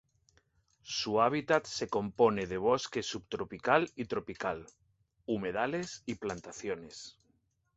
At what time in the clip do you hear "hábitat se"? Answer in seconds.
1.21-1.87